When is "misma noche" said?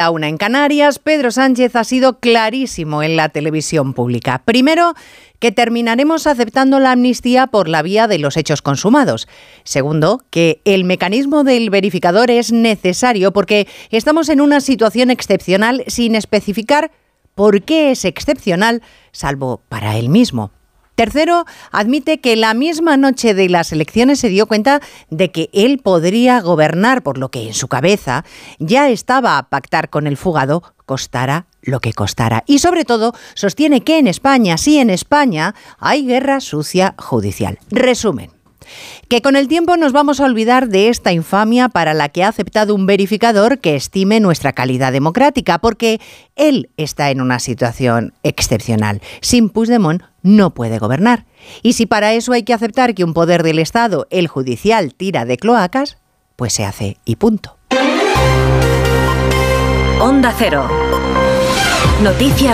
22.52-23.32